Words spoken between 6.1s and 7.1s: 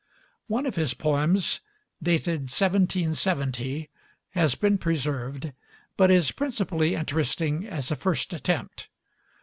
principally